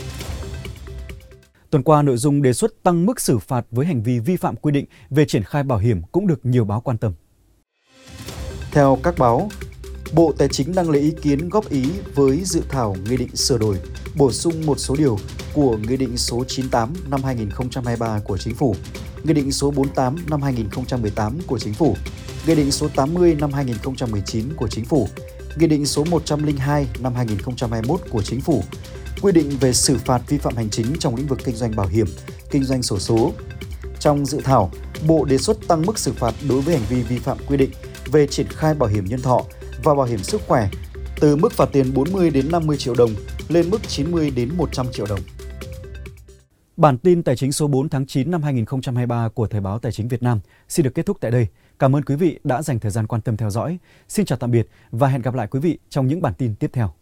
Tuần 1.70 1.82
qua, 1.82 2.02
nội 2.02 2.16
dung 2.16 2.42
đề 2.42 2.52
xuất 2.52 2.82
tăng 2.82 3.06
mức 3.06 3.20
xử 3.20 3.38
phạt 3.38 3.66
với 3.70 3.86
hành 3.86 4.02
vi 4.02 4.18
vi 4.18 4.36
phạm 4.36 4.56
quy 4.56 4.72
định 4.72 4.86
về 5.10 5.24
triển 5.24 5.42
khai 5.44 5.62
bảo 5.62 5.78
hiểm 5.78 6.02
cũng 6.12 6.26
được 6.26 6.46
nhiều 6.46 6.64
báo 6.64 6.80
quan 6.80 6.98
tâm. 6.98 7.12
Theo 8.72 8.98
các 9.02 9.14
báo, 9.18 9.48
Bộ 10.12 10.32
Tài 10.38 10.48
chính 10.48 10.74
đang 10.74 10.90
lấy 10.90 11.00
ý 11.00 11.12
kiến 11.22 11.48
góp 11.48 11.70
ý 11.70 11.84
với 12.14 12.40
dự 12.44 12.62
thảo 12.68 12.96
Nghị 13.08 13.16
định 13.16 13.36
sửa 13.36 13.58
đổi, 13.58 13.76
bổ 14.16 14.32
sung 14.32 14.66
một 14.66 14.78
số 14.78 14.96
điều 14.98 15.18
của 15.54 15.76
Nghị 15.76 15.96
định 15.96 16.16
số 16.16 16.44
98 16.44 16.92
năm 17.10 17.22
2023 17.24 18.20
của 18.24 18.38
Chính 18.38 18.54
phủ, 18.54 18.74
Nghị 19.24 19.32
định 19.32 19.52
số 19.52 19.70
48 19.70 20.16
năm 20.30 20.42
2018 20.42 21.38
của 21.46 21.58
Chính 21.58 21.74
phủ, 21.74 21.96
Nghị 22.46 22.54
định 22.54 22.70
số 22.70 22.88
80 22.96 23.36
năm 23.40 23.52
2019 23.52 24.54
của 24.56 24.68
Chính 24.68 24.84
phủ, 24.84 25.08
Nghị 25.56 25.66
định 25.66 25.86
số 25.86 26.04
102 26.04 26.86
năm 27.00 27.14
2021 27.14 28.00
của 28.10 28.22
Chính 28.22 28.40
phủ 28.40 28.62
quy 29.22 29.32
định 29.32 29.50
về 29.60 29.72
xử 29.72 29.98
phạt 29.98 30.22
vi 30.28 30.38
phạm 30.38 30.56
hành 30.56 30.70
chính 30.70 30.86
trong 30.98 31.16
lĩnh 31.16 31.26
vực 31.26 31.38
kinh 31.44 31.56
doanh 31.56 31.76
bảo 31.76 31.86
hiểm, 31.86 32.06
kinh 32.50 32.64
doanh 32.64 32.82
sổ 32.82 32.98
số. 32.98 33.32
Trong 34.00 34.26
dự 34.26 34.40
thảo, 34.44 34.70
Bộ 35.06 35.24
đề 35.24 35.38
xuất 35.38 35.68
tăng 35.68 35.82
mức 35.86 35.98
xử 35.98 36.12
phạt 36.12 36.34
đối 36.48 36.60
với 36.60 36.78
hành 36.78 36.86
vi 36.88 37.02
vi 37.02 37.18
phạm 37.18 37.38
quy 37.46 37.56
định 37.56 37.70
về 38.12 38.26
triển 38.26 38.46
khai 38.48 38.74
bảo 38.74 38.88
hiểm 38.88 39.04
nhân 39.04 39.22
thọ 39.22 39.42
và 39.84 39.94
bảo 39.94 40.06
hiểm 40.06 40.18
sức 40.18 40.40
khỏe 40.48 40.68
từ 41.20 41.36
mức 41.36 41.52
phạt 41.52 41.68
tiền 41.72 41.94
40 41.94 42.30
đến 42.30 42.50
50 42.52 42.76
triệu 42.76 42.94
đồng 42.94 43.10
lên 43.48 43.70
mức 43.70 43.88
90 43.88 44.30
đến 44.30 44.56
100 44.56 44.86
triệu 44.92 45.06
đồng. 45.08 45.20
Bản 46.76 46.98
tin 46.98 47.22
tài 47.22 47.36
chính 47.36 47.52
số 47.52 47.66
4 47.66 47.88
tháng 47.88 48.06
9 48.06 48.30
năm 48.30 48.42
2023 48.42 49.28
của 49.28 49.46
Thời 49.46 49.60
báo 49.60 49.78
Tài 49.78 49.92
chính 49.92 50.08
Việt 50.08 50.22
Nam 50.22 50.40
xin 50.68 50.84
được 50.84 50.94
kết 50.94 51.06
thúc 51.06 51.16
tại 51.20 51.30
đây. 51.30 51.46
Cảm 51.78 51.96
ơn 51.96 52.04
quý 52.04 52.14
vị 52.14 52.38
đã 52.44 52.62
dành 52.62 52.80
thời 52.80 52.90
gian 52.90 53.06
quan 53.06 53.22
tâm 53.22 53.36
theo 53.36 53.50
dõi. 53.50 53.78
Xin 54.08 54.26
chào 54.26 54.38
tạm 54.38 54.50
biệt 54.50 54.68
và 54.90 55.08
hẹn 55.08 55.22
gặp 55.22 55.34
lại 55.34 55.46
quý 55.46 55.60
vị 55.60 55.78
trong 55.88 56.06
những 56.06 56.22
bản 56.22 56.34
tin 56.34 56.54
tiếp 56.54 56.70
theo. 56.72 56.99